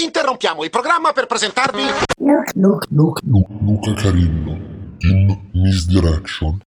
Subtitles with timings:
[0.00, 1.82] Interrompiamo il programma per presentarvi...
[2.18, 2.52] Luca,
[2.90, 4.52] Luca, Luca, Luca Carillo
[4.98, 6.60] in Misdirection.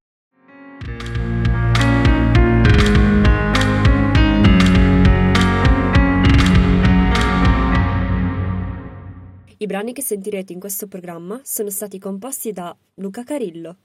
[9.58, 13.78] I brani che sentirete in questo programma sono stati composti da Luca Carillo.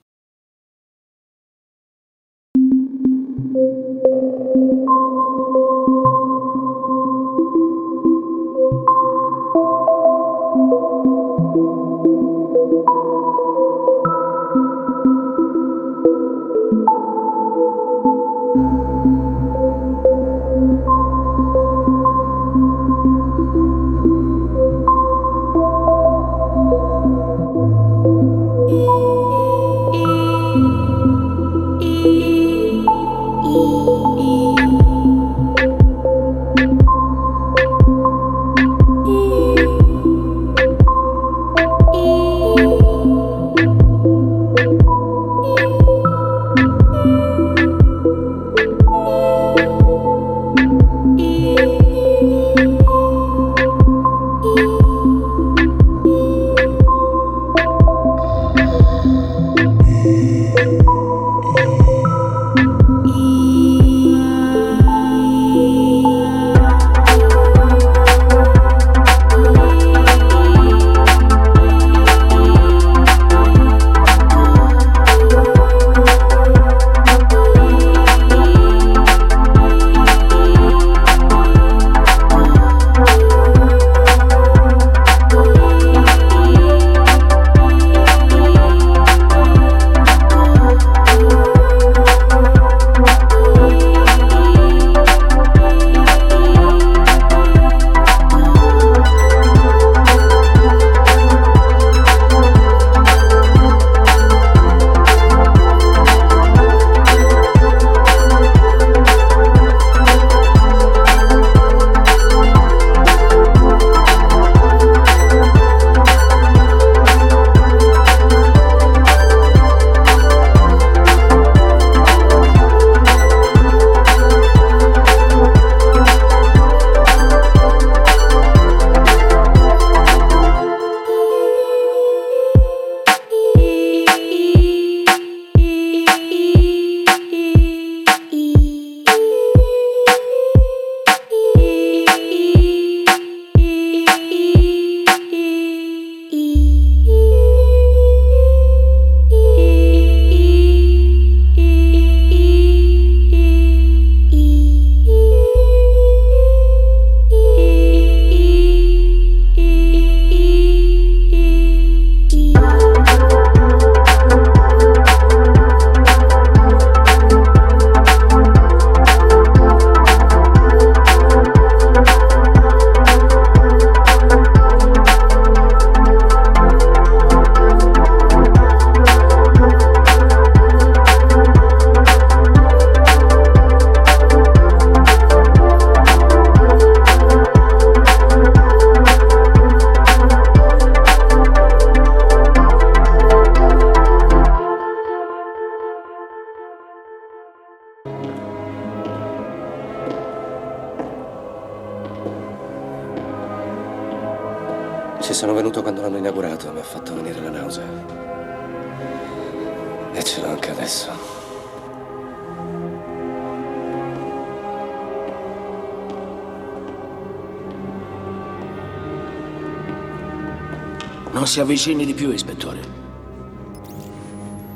[221.56, 222.81] Si avvicini di più, ispettore.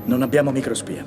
[0.04, 1.04] Non abbiamo microspia.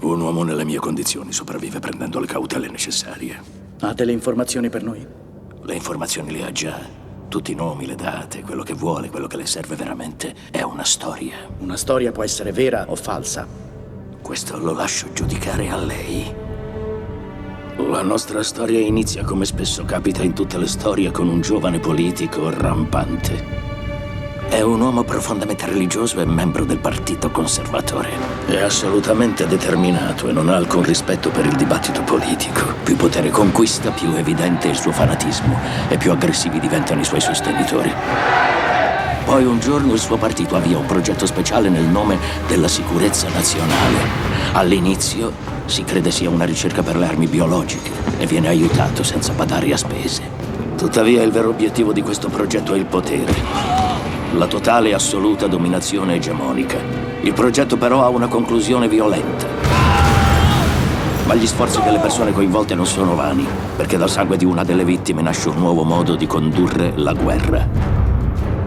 [0.00, 3.38] Un uomo nelle mie condizioni sopravvive prendendo le cautele necessarie.
[3.80, 5.06] Ha delle informazioni per noi?
[5.60, 6.80] Le informazioni le ha già.
[7.28, 10.34] Tutti i nomi, le date, quello che vuole, quello che le serve veramente.
[10.50, 11.36] È una storia.
[11.58, 13.46] Una storia può essere vera o falsa.
[14.22, 16.34] Questo lo lascio giudicare a lei.
[17.76, 22.48] La nostra storia inizia come spesso capita in tutte le storie con un giovane politico
[22.48, 23.71] rampante.
[24.52, 28.10] È un uomo profondamente religioso e membro del Partito Conservatore.
[28.46, 32.74] È assolutamente determinato e non ha alcun rispetto per il dibattito politico.
[32.84, 35.58] Più potere conquista, più evidente è il suo fanatismo
[35.88, 37.90] e più aggressivi diventano i suoi sostenitori.
[39.24, 44.00] Poi un giorno il suo partito avvia un progetto speciale nel nome della sicurezza nazionale.
[44.52, 45.32] All'inizio
[45.64, 49.78] si crede sia una ricerca per le armi biologiche e viene aiutato senza badare a
[49.78, 50.20] spese.
[50.76, 53.81] Tuttavia il vero obiettivo di questo progetto è il potere.
[54.34, 56.78] La totale e assoluta dominazione egemonica.
[57.20, 59.46] Il progetto però ha una conclusione violenta.
[61.26, 63.46] Ma gli sforzi delle persone coinvolte non sono vani,
[63.76, 67.68] perché dal sangue di una delle vittime nasce un nuovo modo di condurre la guerra.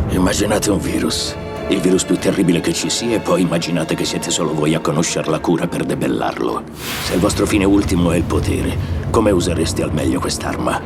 [0.10, 1.36] Immaginate un virus,
[1.70, 4.80] il virus più terribile che ci sia, e poi immaginate che siete solo voi a
[4.80, 6.62] conoscere la cura per debellarlo.
[7.06, 8.78] Se il vostro fine ultimo è il potere,
[9.10, 10.80] come usereste al meglio quest'arma?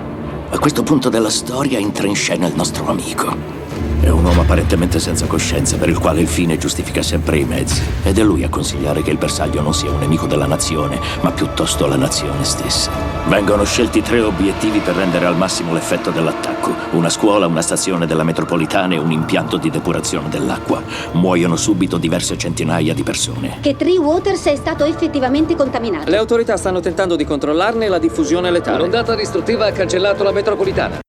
[0.51, 3.67] A questo punto della storia entra in scena il nostro amico.
[4.01, 7.81] È un uomo apparentemente senza coscienza per il quale il fine giustifica sempre i mezzi.
[8.03, 11.31] Ed è lui a consigliare che il bersaglio non sia un nemico della nazione, ma
[11.31, 12.91] piuttosto la nazione stessa.
[13.27, 16.73] Vengono scelti tre obiettivi per rendere al massimo l'effetto dell'attacco.
[16.91, 20.81] Una scuola, una stazione della metropolitana e un impianto di depurazione dell'acqua.
[21.11, 23.57] Muoiono subito diverse centinaia di persone.
[23.59, 26.09] Che Tree Waters è stato effettivamente contaminato.
[26.09, 28.77] Le autorità stanno tentando di controllarne la diffusione letale.
[28.77, 30.99] L'ondata distruttiva ha cancellato la metropolitana.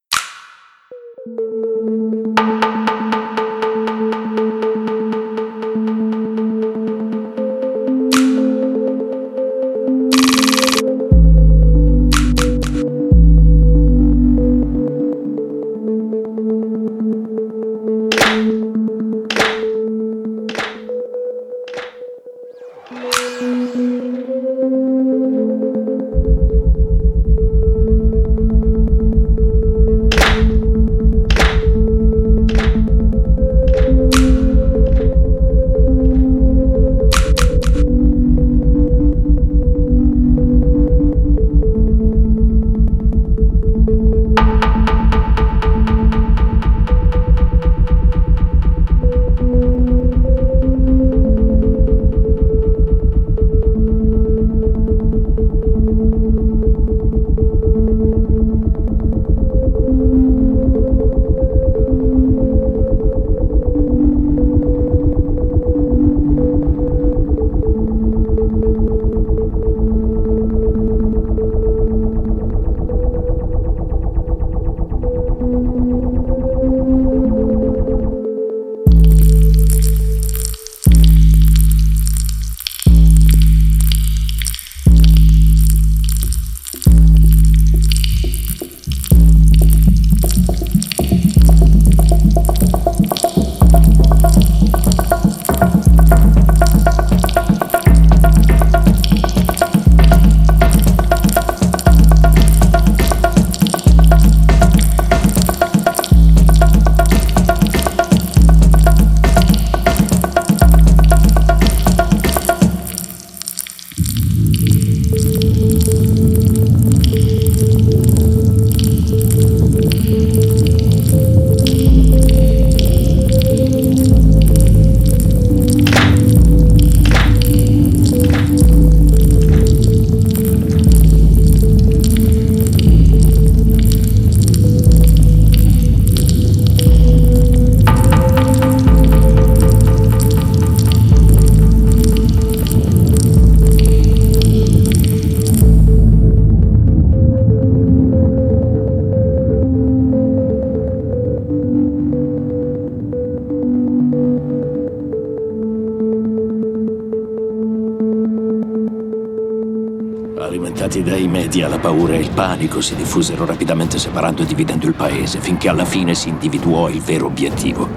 [160.70, 164.94] Alimentati dai media, la paura e il panico si diffusero rapidamente separando e dividendo il
[164.94, 167.88] paese, finché alla fine si individuò il vero obiettivo.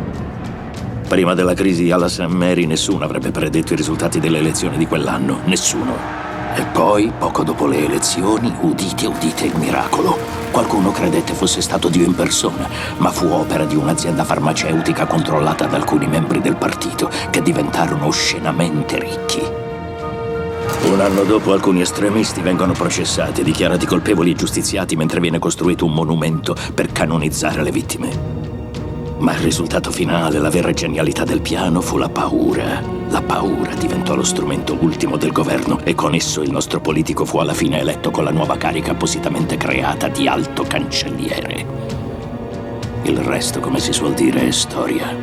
[1.07, 2.25] Prima della crisi alla St.
[2.25, 5.95] Mary nessuno avrebbe predetto i risultati delle elezioni di quell'anno, nessuno.
[6.55, 10.17] E poi, poco dopo le elezioni, udite, udite il miracolo.
[10.49, 15.75] Qualcuno credette fosse stato Dio in persona, ma fu opera di un'azienda farmaceutica controllata da
[15.75, 19.72] alcuni membri del partito, che diventarono oscenamente ricchi.
[20.85, 25.93] Un anno dopo alcuni estremisti vengono processati dichiarati colpevoli e giustiziati mentre viene costruito un
[25.93, 28.41] monumento per canonizzare le vittime.
[29.17, 32.81] Ma il risultato finale, la vera genialità del piano fu la paura.
[33.09, 37.37] La paura diventò lo strumento ultimo del governo e con esso il nostro politico fu
[37.37, 41.65] alla fine eletto con la nuova carica appositamente creata di alto cancelliere.
[43.03, 45.15] Il resto, come si suol dire, è storia.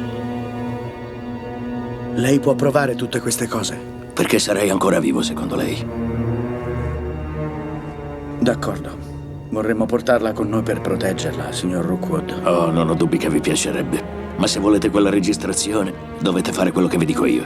[2.15, 4.00] Lei può provare tutte queste cose?
[4.21, 5.83] Perché sarei ancora vivo, secondo lei?
[8.39, 8.91] D'accordo.
[9.49, 12.43] Vorremmo portarla con noi per proteggerla, signor Rookwood.
[12.45, 14.03] Oh, non ho dubbi che vi piacerebbe.
[14.37, 17.45] Ma se volete quella registrazione, dovete fare quello che vi dico io.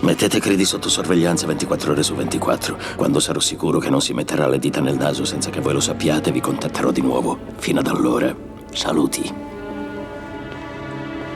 [0.00, 2.76] Mettete Credi sotto sorveglianza 24 ore su 24.
[2.96, 5.80] Quando sarò sicuro che non si metterà le dita nel naso senza che voi lo
[5.80, 7.38] sappiate, vi contatterò di nuovo.
[7.56, 8.36] Fino ad allora,
[8.70, 9.32] saluti.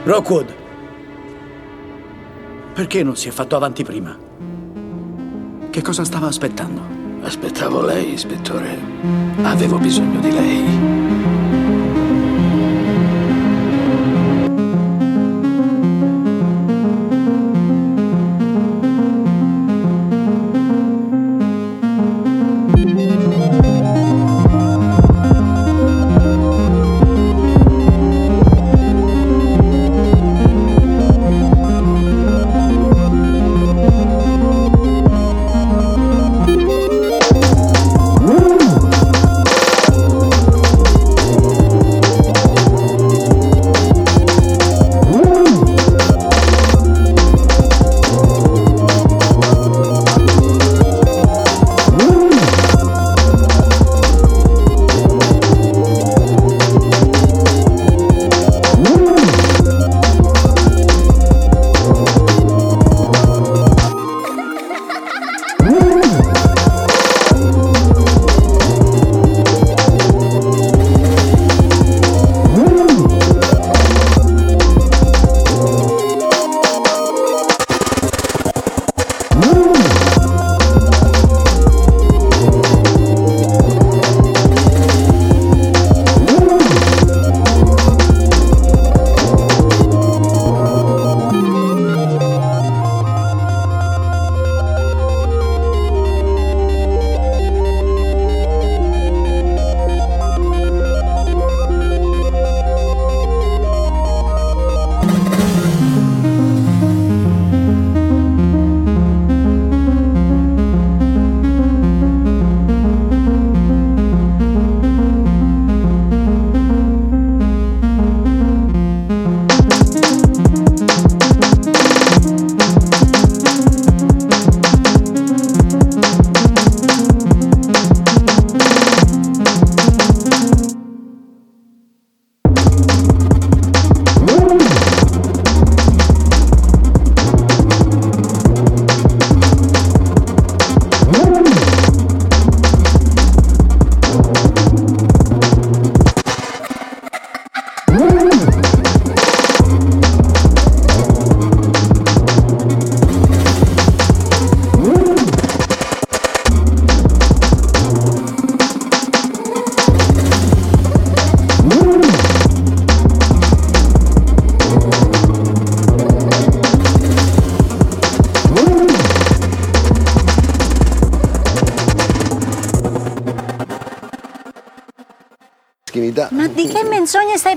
[0.03, 0.60] Rockwood!
[2.73, 4.17] Perché non si è fatto avanti prima?
[5.69, 6.81] Che cosa stava aspettando?
[7.21, 8.77] Aspettavo lei, ispettore.
[9.43, 11.00] Avevo bisogno di lei.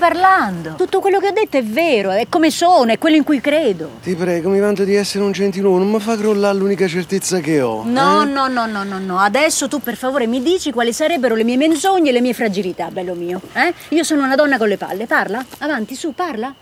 [0.04, 0.74] Parlando?
[0.74, 3.92] Tutto quello che ho detto è vero, è come sono, è quello in cui credo.
[4.02, 7.62] Ti prego, mi vanto di essere un gentiluomo, non mi fa crollare l'unica certezza che
[7.62, 7.84] ho.
[7.84, 8.26] No, eh?
[8.26, 9.18] no, no, no, no, no.
[9.18, 12.90] Adesso tu per favore mi dici quali sarebbero le mie menzogne e le mie fragilità,
[12.90, 13.40] bello mio.
[13.54, 13.72] Eh?
[13.96, 15.42] Io sono una donna con le palle, parla?
[15.58, 16.54] Avanti, su, parla.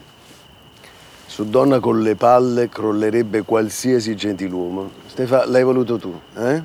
[1.26, 4.88] Su donna con le palle crollerebbe qualsiasi gentiluomo.
[5.08, 6.62] Stefa, l'hai voluto tu, eh?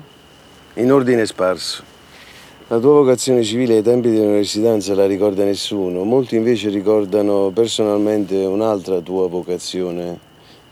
[0.74, 1.97] In ordine sparso.
[2.70, 6.04] La tua vocazione civile ai tempi dell'università non se la ricorda nessuno.
[6.04, 10.27] Molti invece ricordano personalmente un'altra tua vocazione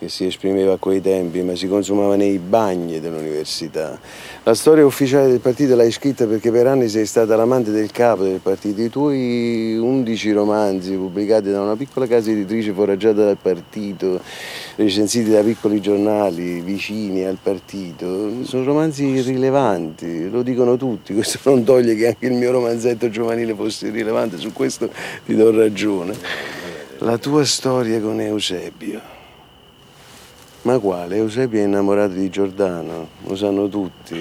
[0.06, 3.98] che si esprimeva a quei tempi, ma si consumava nei bagni dell'università.
[4.44, 8.22] La storia ufficiale del partito l'hai scritta perché per anni sei stata l'amante del capo
[8.22, 8.80] del partito.
[8.80, 14.20] I tuoi undici romanzi pubblicati da una piccola casa editrice foraggiata dal partito,
[14.76, 21.14] recensiti da piccoli giornali vicini al partito, sono romanzi irrilevanti, lo dicono tutti.
[21.14, 24.88] Questo non toglie che anche il mio romanzetto giovanile fosse irrilevante, su questo
[25.24, 26.14] ti do ragione.
[26.98, 29.15] La tua storia con Eusebio.
[30.66, 31.18] Ma quale?
[31.18, 34.20] Eusebio è innamorato di Giordano, lo sanno tutti.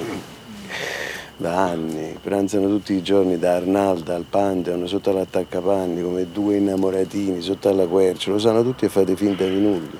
[1.38, 7.42] Da anni, pranzano tutti i giorni da Arnalda al Pantheon, sotto all'attaccapanni, come due innamoratini,
[7.42, 9.98] sotto alla quercia, lo sanno tutti e fate finta di nulla.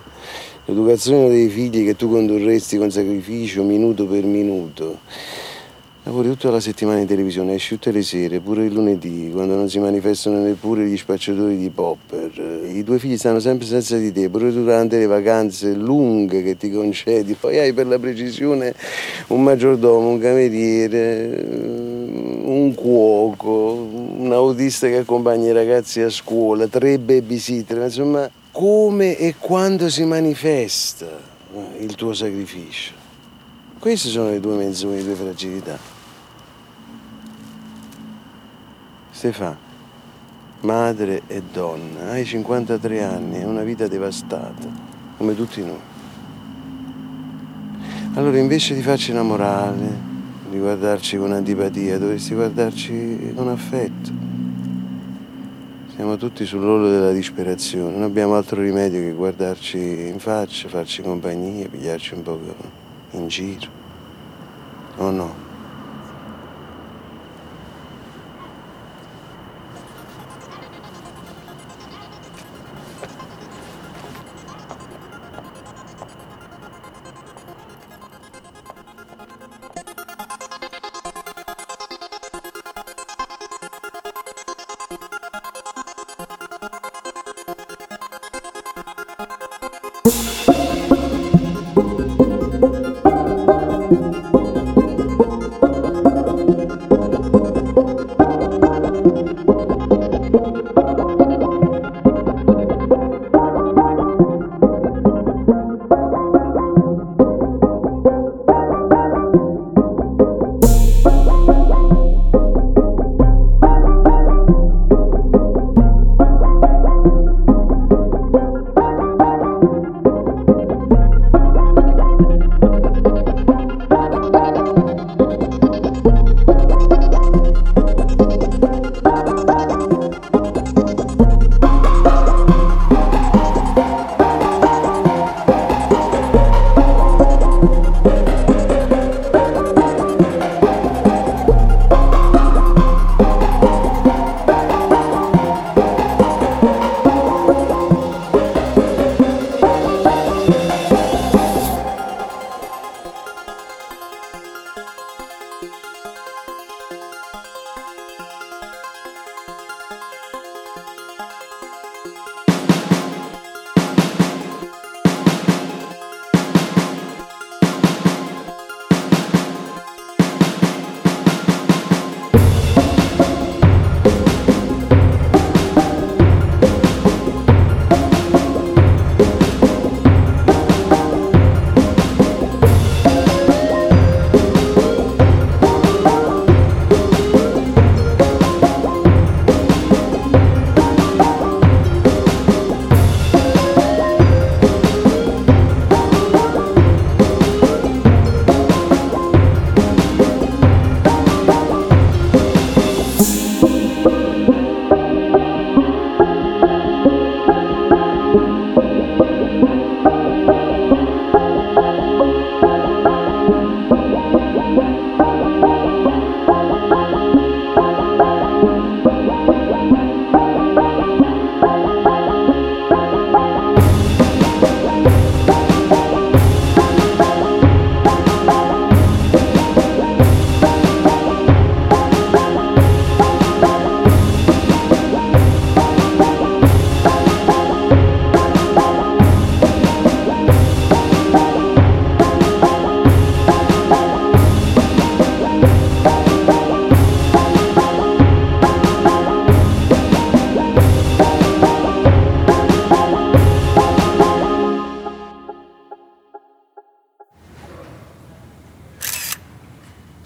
[0.66, 5.00] L'educazione dei figli che tu condurresti con sacrificio minuto per minuto.
[6.06, 9.68] Lavori tutta la settimana in televisione, esci tutte le sere, pure il lunedì, quando non
[9.72, 12.62] si manifestano neppure gli spacciatori di popper.
[12.72, 16.70] I tuoi figli stanno sempre senza di te, pure durante le vacanze lunghe che ti
[16.70, 17.34] concedi.
[17.42, 18.76] Poi hai per la precisione
[19.30, 21.44] un maggiordomo, un cameriere,
[22.44, 29.34] un cuoco, un autista che accompagna i ragazzi a scuola, tre babysitter, insomma, come e
[29.40, 31.08] quando si manifesta
[31.80, 32.94] il tuo sacrificio?
[33.80, 35.95] Queste sono le tue menzogne, le tue fragilità.
[39.16, 39.56] Stefano,
[40.64, 44.68] madre e donna, hai 53 anni, hai una vita devastata,
[45.16, 45.80] come tutti noi.
[48.16, 49.88] Allora invece di farci innamorare,
[50.50, 54.12] di guardarci con antipatia, dovresti guardarci con affetto.
[55.96, 59.78] Siamo tutti sull'orlo della disperazione, non abbiamo altro rimedio che guardarci
[60.10, 62.38] in faccia, farci compagnia, pigliarci un po'
[63.12, 63.70] in giro.
[64.98, 65.45] O no?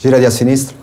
[0.10, 0.76] Girati a sinistra.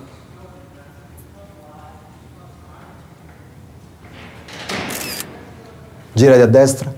[6.13, 6.95] Girati a destra.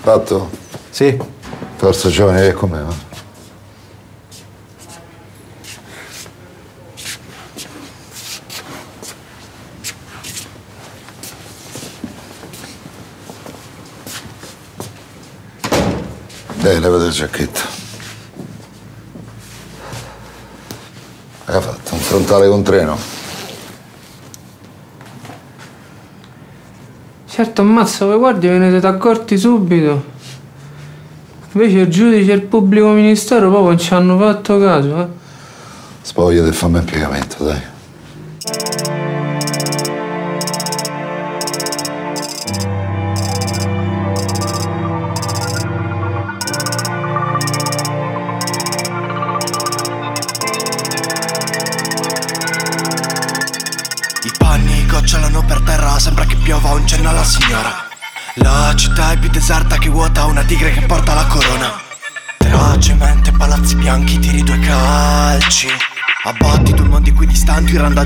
[0.00, 0.50] Fatto?
[0.90, 1.18] Sì.
[1.76, 2.82] Forza giovane, che com'è?
[2.82, 2.94] va?
[16.60, 17.72] Dai, levati il giacchetto.
[21.52, 21.60] Hai
[22.32, 22.96] un frontale con treno?
[27.26, 30.10] Certo, ammazza, voi guardi, ve ne siete accorti subito.
[31.52, 35.06] Invece il giudice e il pubblico ministero proprio non ci hanno fatto caso, eh.
[36.00, 37.71] Spogliati e fammi piegamento, dai.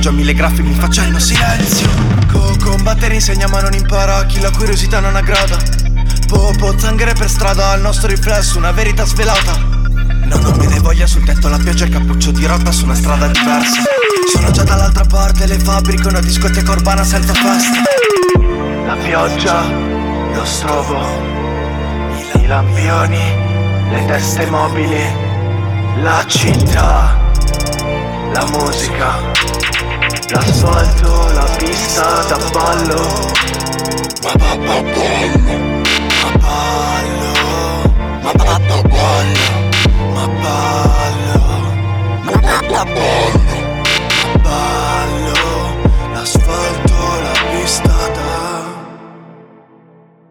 [0.08, 1.88] A mille graffi mi facendo silenzio.
[2.30, 4.24] Co combattere insegna ma non impara.
[4.26, 5.58] Chi la curiosità non aggrada.
[6.26, 9.56] Popo, zanghere per strada, al nostro riflesso, una verità svelata.
[9.56, 12.84] No, non mi dai voglia sul tetto, la pioggia e il cappuccio di rotta su
[12.84, 13.82] una strada diversa.
[14.32, 17.82] Sono già dall'altra parte, le fabbriche, una discoteca urbana senza festa.
[18.86, 19.62] La pioggia,
[20.34, 21.06] lo strobo,
[22.34, 23.22] i lampioni,
[23.90, 25.04] le teste mobili,
[26.02, 27.24] la città
[28.36, 29.32] la musica,
[30.30, 33.32] l'asfalto, la pista da ballo.
[34.22, 35.82] Ma papà ballo,
[36.22, 37.32] ma ballo,
[38.22, 39.46] ma papà ballo,
[40.12, 41.40] ma ballo,
[42.22, 43.58] ma papà ballo,
[44.22, 45.40] ma ballo,
[46.12, 48.74] l'asfalto, la pista da.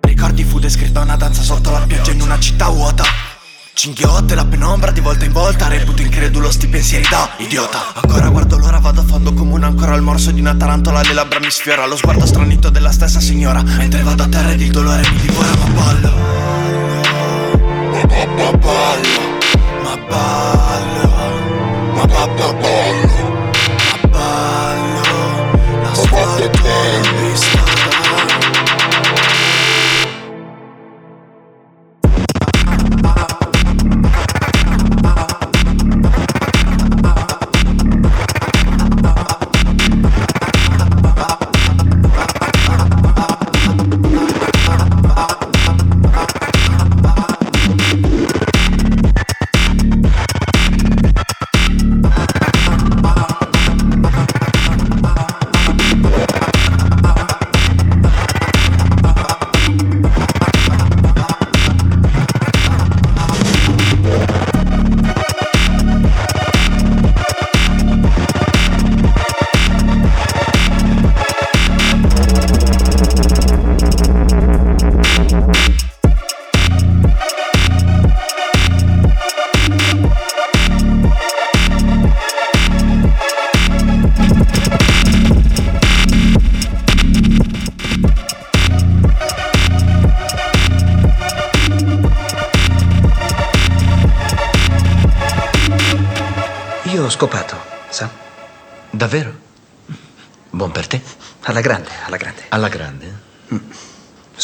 [0.02, 3.25] Ricordi fu descritta una danza sotto la pioggia in una città vuota.
[3.76, 7.92] Cinghiotte, la penombra di volta in volta Reputo incredulo sti pensieri da idiota.
[7.94, 11.40] Ancora guardo l'ora, vado a fondo comune Ancora al morso di una tarantola Le labbra
[11.40, 11.86] mi sfiora.
[11.86, 15.50] Lo sguardo stranito della stessa signora Mentre vado a terra ed il dolore mi divora
[15.58, 16.14] Ma ballo.
[17.92, 19.20] Ma ballo
[19.84, 21.10] Ma ballo
[21.94, 22.32] Ma ballo.
[22.32, 23.06] Ma ballo
[26.40, 27.55] la pista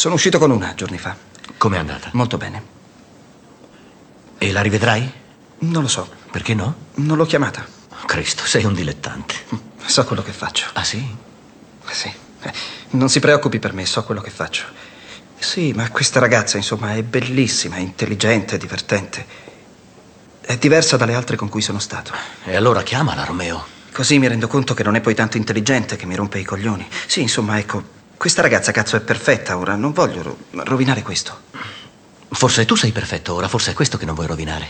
[0.02, 1.16] Sono uscito con una giorni fa.
[1.60, 2.10] Com'è andata?
[2.14, 2.64] Molto bene.
[4.40, 5.08] E la rivedrai?
[5.60, 6.10] Non lo so.
[6.32, 6.76] Perché no?
[6.96, 7.64] Non l'ho chiamata.
[8.08, 9.36] Cristo, sei un dilettante.
[9.86, 10.66] So quello che faccio.
[10.74, 11.06] Ah sì?
[11.92, 12.12] Sì.
[12.42, 12.52] Eh,
[12.94, 14.64] Non si preoccupi per me, so quello che faccio.
[15.38, 19.24] Sì, ma questa ragazza, insomma, è bellissima, è intelligente, divertente.
[20.42, 22.12] È diversa dalle altre con cui sono stato.
[22.46, 23.64] E allora chiamala, Romeo.
[23.92, 26.88] Così mi rendo conto che non è poi tanto intelligente che mi rompe i coglioni.
[27.06, 31.42] Sì, insomma, ecco, questa ragazza cazzo è perfetta ora, non voglio ro- rovinare questo.
[32.30, 34.68] Forse tu sei perfetto ora, forse è questo che non vuoi rovinare.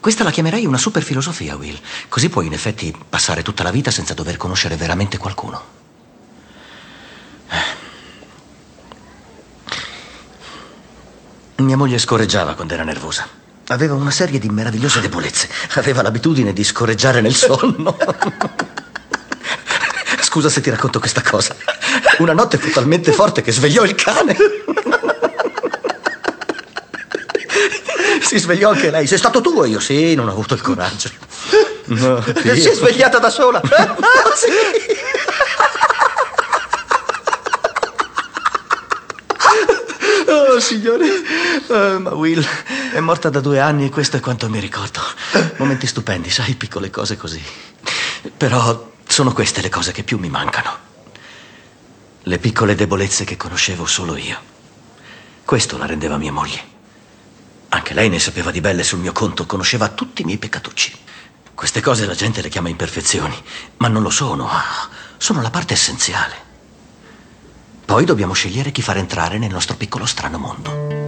[0.00, 1.78] Questa la chiamerei una super filosofia, Will.
[2.08, 5.62] Così puoi in effetti passare tutta la vita senza dover conoscere veramente qualcuno.
[11.56, 13.28] Mia moglie scorreggiava quando era nervosa.
[13.66, 15.46] Aveva una serie di meravigliose debolezze.
[15.74, 17.98] Aveva l'abitudine di scorreggiare nel sonno.
[20.22, 21.54] Scusa se ti racconto questa cosa.
[22.18, 24.36] Una notte fu talmente forte che svegliò il cane.
[28.20, 29.06] Si svegliò anche lei.
[29.06, 29.80] Sei stato tu o io?
[29.80, 31.10] Sì, non ho avuto il coraggio.
[31.84, 33.60] No, Si è svegliata da sola.
[33.60, 33.96] Ah,
[34.34, 34.48] sì.
[40.28, 41.06] Oh, signore.
[41.68, 42.44] Eh, ma Will
[42.92, 45.00] è morta da due anni e questo è quanto mi ricordo.
[45.56, 47.42] Momenti stupendi, sai, piccole cose così.
[48.36, 50.90] Però sono queste le cose che più mi mancano.
[52.24, 54.38] Le piccole debolezze che conoscevo solo io.
[55.44, 56.62] Questo la rendeva mia moglie.
[57.70, 60.96] Anche lei ne sapeva di belle sul mio conto, conosceva tutti i miei peccatucci.
[61.52, 63.34] Queste cose la gente le chiama imperfezioni,
[63.78, 64.48] ma non lo sono.
[65.16, 66.36] Sono la parte essenziale.
[67.84, 71.01] Poi dobbiamo scegliere chi far entrare nel nostro piccolo strano mondo.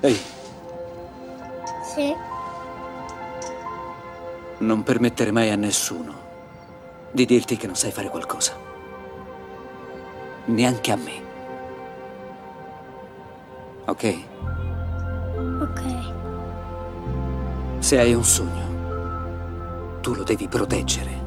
[0.00, 0.18] Ehi,
[1.94, 2.14] Sì.
[4.58, 6.14] non permettere mai a nessuno
[7.10, 8.52] di dirti che non sai fare qualcosa.
[10.46, 11.28] Neanche a me.
[13.86, 14.18] Ok?
[15.60, 15.82] Ok.
[17.80, 21.18] Se hai un sogno, tu lo devi proteggere.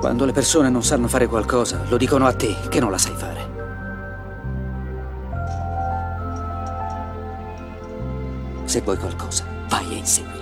[0.00, 3.14] Quando le persone non sanno fare qualcosa, lo dicono a te che non la sai
[3.14, 3.47] fare.
[8.68, 10.37] Se vuoi qualcosa, vai e inseguila.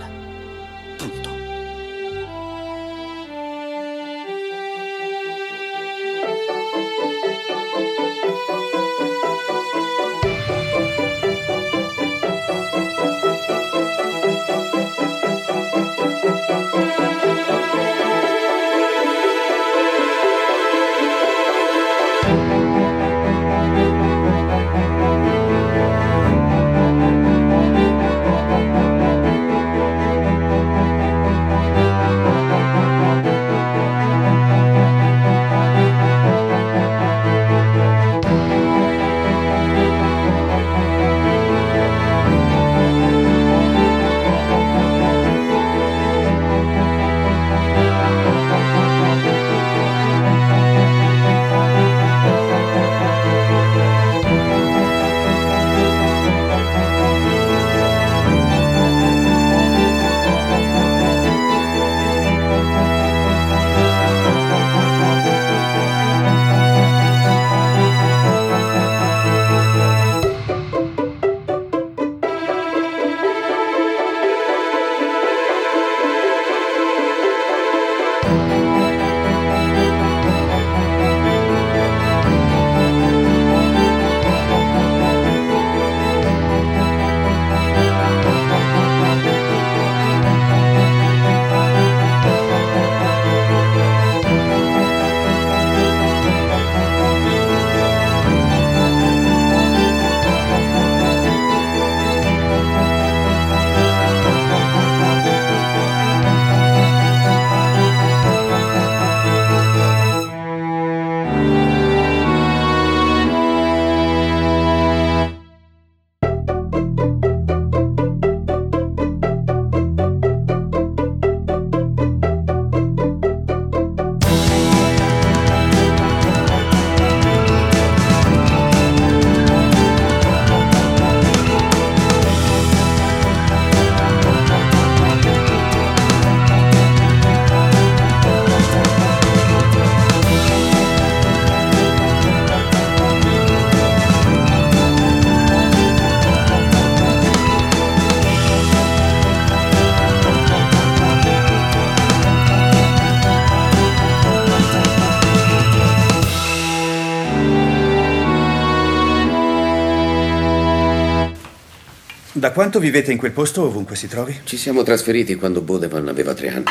[162.46, 164.42] Da quanto vivete in quel posto, ovunque si trovi?
[164.44, 166.64] Ci siamo trasferiti quando Bodevan aveva tre anni.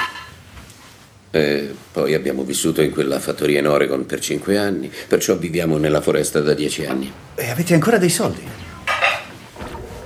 [1.31, 5.99] E poi abbiamo vissuto in quella fattoria in Oregon per cinque anni, perciò viviamo nella
[5.99, 7.11] foresta da dieci anni.
[7.35, 8.41] E avete ancora dei soldi?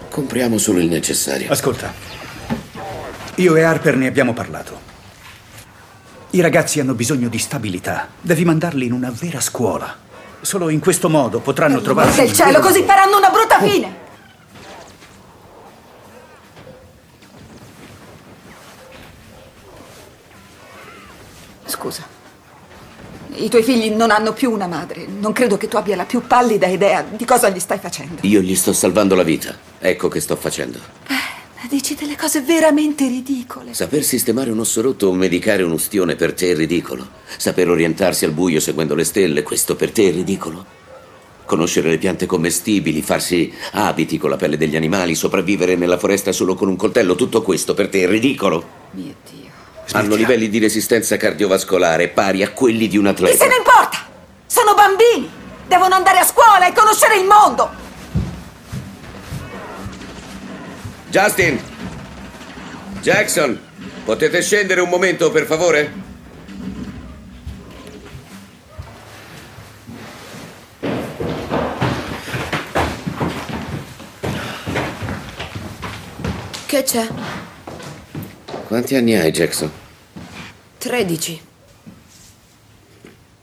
[0.09, 1.51] Compriamo solo il necessario.
[1.51, 1.93] Ascolta,
[3.35, 4.79] io e Harper ne abbiamo parlato.
[6.31, 8.07] I ragazzi hanno bisogno di stabilità.
[8.19, 9.95] Devi mandarli in una vera scuola.
[10.41, 12.11] Solo in questo modo potranno trovare.
[12.15, 14.07] Del cielo, così faranno una brutta fine!
[21.79, 22.05] Scusa.
[23.35, 25.07] I tuoi figli non hanno più una madre.
[25.07, 28.17] Non credo che tu abbia la più pallida idea di cosa gli stai facendo.
[28.21, 29.57] Io gli sto salvando la vita.
[29.79, 30.79] Ecco che sto facendo.
[31.69, 33.75] Dici delle cose veramente ridicole.
[33.75, 37.07] Saper sistemare un osso rotto o medicare un ustione per te è ridicolo.
[37.37, 40.65] Saper orientarsi al buio seguendo le stelle, questo per te è ridicolo.
[41.45, 46.55] Conoscere le piante commestibili, farsi abiti con la pelle degli animali, sopravvivere nella foresta solo
[46.55, 48.67] con un coltello, tutto questo per te è ridicolo.
[48.91, 49.38] Mio Dio.
[49.93, 53.37] Hanno livelli di resistenza cardiovascolare pari a quelli di un Chi atleta.
[53.43, 53.97] se ne importa?
[54.45, 55.29] Sono bambini!
[55.67, 57.69] Devono andare a scuola e conoscere il mondo!
[61.09, 61.59] Justin!
[63.01, 63.59] Jackson!
[64.05, 65.91] Potete scendere un momento, per favore?
[76.65, 77.07] Che c'è?
[78.67, 79.71] Quanti anni hai, Jackson?
[80.79, 81.41] 13.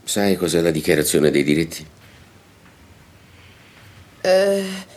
[0.03, 1.85] Sai cos'è la dichiarazione dei diritti?
[4.21, 4.95] Eh,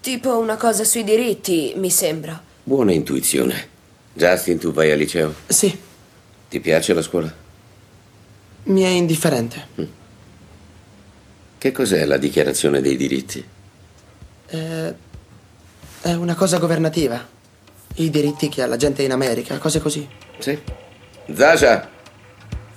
[0.00, 2.40] Tipo una cosa sui diritti, mi sembra.
[2.62, 3.68] Buona intuizione.
[4.12, 5.34] Justin, tu vai al liceo?
[5.48, 5.76] Sì,
[6.48, 7.46] Ti piace la scuola?
[8.64, 9.66] mi è indifferente.
[11.58, 13.44] Che cos'è la dichiarazione dei diritti?
[14.46, 14.94] Eh,
[16.02, 17.26] è una cosa governativa.
[17.96, 20.06] I diritti che ha la gente in America, cose così.
[20.38, 20.58] Sì.
[21.34, 21.88] Zasha?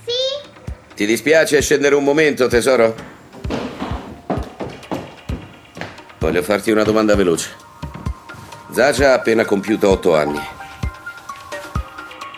[0.05, 0.49] Sì?
[0.93, 2.93] Ti dispiace scendere un momento, tesoro?
[6.19, 7.49] Voglio farti una domanda veloce.
[8.71, 10.39] Zasha ha appena compiuto otto anni.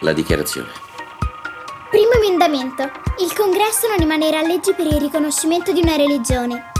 [0.02, 0.70] La dichiarazione.
[1.90, 2.84] Primo emendamento.
[3.20, 6.72] Il congresso non emanerà leggi per il riconoscimento di una religione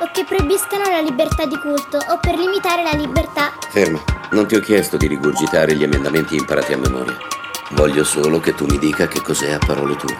[0.00, 3.52] o che proibiscano la libertà di culto o per limitare la libertà.
[3.70, 4.02] Ferma.
[4.32, 7.33] Non ti ho chiesto di rigurgitare gli emendamenti imparati a memoria.
[7.70, 10.16] Voglio solo che tu mi dica che cos'è a parole tue.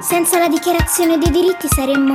[0.00, 2.14] Senza la dichiarazione dei diritti saremmo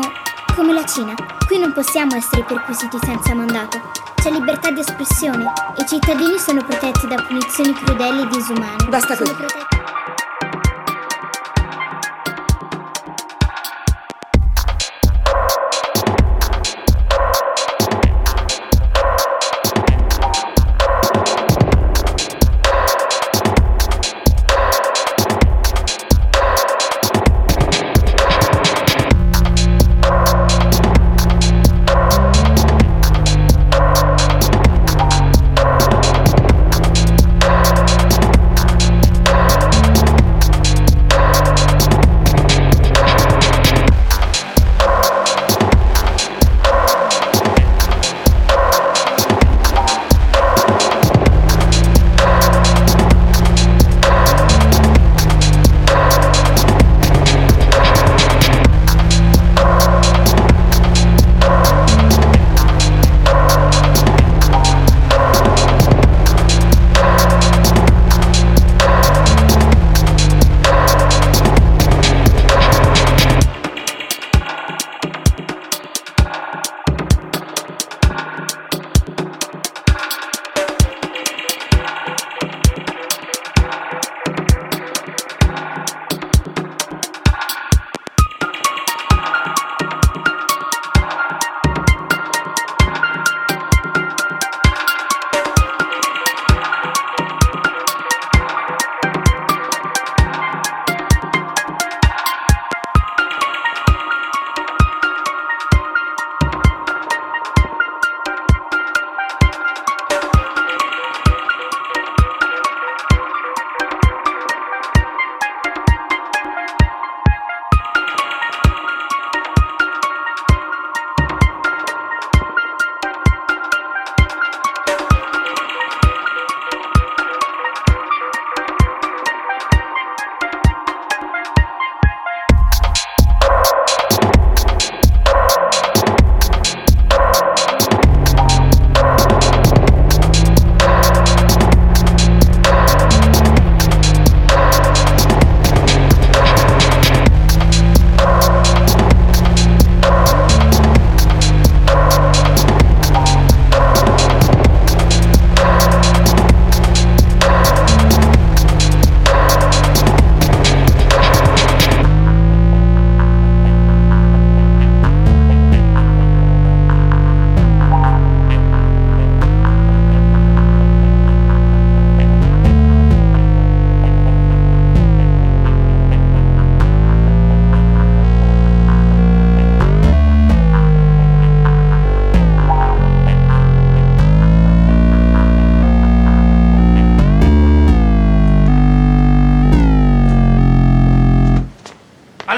[0.55, 1.13] come la Cina.
[1.45, 3.79] Qui non possiamo essere perquisiti senza mandato.
[4.15, 8.85] C'è libertà di espressione e i cittadini sono protetti da punizioni crudeli e disumane.
[8.89, 9.76] Basta Sono così.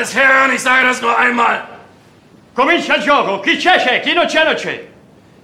[0.10, 1.64] Alles hören, ich sage das nur einmal.
[2.56, 3.42] Comincia il gioco.
[3.42, 4.88] Chi c'è c'è, chi non c'è non c'è.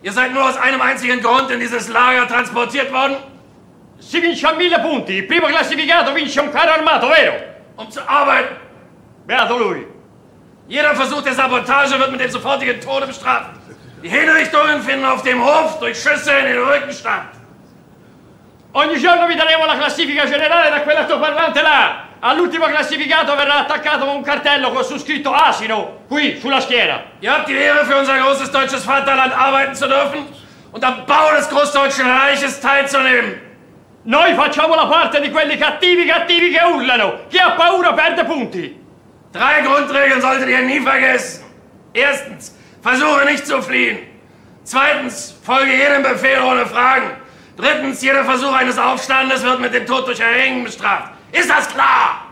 [0.01, 3.17] Ihr seid nur aus einem einzigen Grund in dieses Lager transportiert worden?
[3.99, 5.13] Si vince a mille punti.
[5.13, 7.35] Il primo classificato vince un carro armato, vero?
[7.75, 8.55] Um zu arbeiten.
[9.25, 9.87] Beato lui.
[10.67, 13.51] Jeder Versuch der Sabotage wird mit dem sofortigen Tode bestraft.
[14.03, 17.34] Die Hinrichtungen finden auf dem Hof durch Schüsse in den Rücken statt.
[18.77, 22.07] Ogni giorno vi daremo la classifica generale da quell'altoparlante là.
[22.19, 27.01] All'ultimo classificato verrà attaccato un cartello con su scritto asino, qui, sulla schiena.
[27.21, 30.27] Ihr habt die Ehre, für unser großes deutsches Vaterland arbeiten zu dürfen
[30.73, 33.39] und am Bau des Großdeutschen Reiches teilzunehmen.
[34.03, 37.27] Noi facciamo la parte di quelli cattivi cattivi che urlano.
[37.29, 38.77] Chi ha paura perde punti.
[39.31, 41.45] Drei Grundregeln solltet ihr nie vergessen.
[41.93, 43.99] Erstens, versuche nicht zu fliehen.
[44.63, 47.23] Zweitens, folge jedem Befehl ohne Fragen.
[47.55, 51.13] Drittens, jeder Versuch eines Aufstandes wird mit dem Tod durch Erhängen bestraft.
[51.31, 52.25] Ist das klar?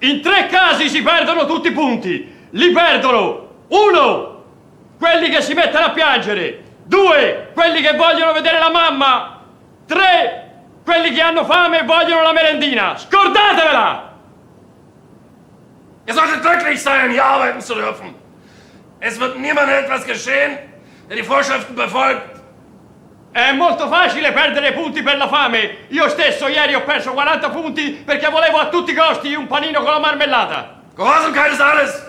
[0.00, 2.32] In tre casi si perdono tutti i punti.
[2.50, 3.48] Li perdono.
[3.68, 4.44] Uno,
[4.98, 6.62] quelli che si mettono a piangere.
[6.84, 9.40] Due, quelli che vogliono vedere la mamma.
[9.86, 10.50] Tre,
[10.84, 12.96] quelli che hanno fame e vogliono la merendina.
[12.96, 14.08] Scordatevela!
[16.06, 18.14] Ihr solltet glücklich sein, hier arbeiten zu dürfen.
[18.98, 20.58] Es wird niemandem etwas geschehen,
[21.08, 22.39] der die Vorschriften befolgt.
[23.32, 25.86] È molto facile perdere punti per la fame.
[25.88, 29.82] Io stesso ieri ho perso 40 punti perché volevo a tutti i costi un panino
[29.82, 30.82] con la marmellata.
[30.96, 32.06] Gehorsamkeit ist alles.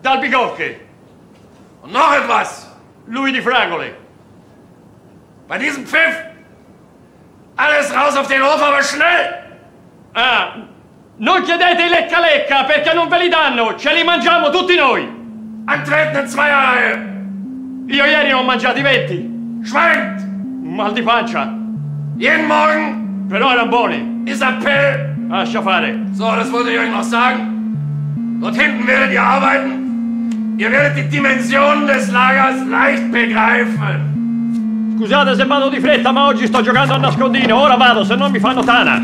[0.00, 0.80] Dal Bigocche.
[1.86, 2.68] Noch etwas.
[3.06, 3.96] Lui di Fragole.
[5.48, 6.28] Bei diesem Pfiff.
[7.56, 9.42] Alles raus auf den Hof, aber schnell.
[10.14, 10.54] Ah,
[11.16, 13.74] non chiedete i lecca lecca perché non ve li danno.
[13.76, 15.02] Ce li mangiamo tutti noi.
[15.66, 17.08] Antreten in Zweierreihe.
[17.88, 19.64] Io ieri ne ho mangiati 20.
[19.64, 20.29] Schweigt.
[20.62, 21.52] Mal di pancia.
[22.16, 23.26] Jeden Morgen.
[23.28, 24.22] Però erano buoni.
[24.24, 25.16] Ist Appell.
[25.28, 26.06] Lascia fare.
[26.12, 28.38] So, das wollte ich euch noch sagen.
[28.40, 30.56] Dort hinten werdet ihr arbeiten.
[30.58, 34.96] Ihr werdet die Dimensionen des Lagers leicht begreifen.
[34.96, 37.56] Scusate se vado di fretta, ma oggi sto giocando a nascondino.
[37.56, 39.00] Ora vado, se no mi fanno tana.